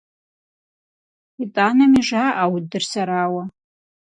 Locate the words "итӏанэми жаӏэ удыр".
1.43-2.83